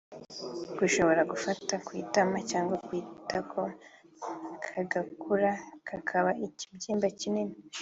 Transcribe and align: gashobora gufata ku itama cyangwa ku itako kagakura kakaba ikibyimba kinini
gashobora 0.79 1.21
gufata 1.31 1.73
ku 1.85 1.91
itama 2.03 2.37
cyangwa 2.49 2.75
ku 2.85 2.91
itako 3.01 3.61
kagakura 4.63 5.51
kakaba 5.87 6.31
ikibyimba 6.45 7.07
kinini 7.19 7.55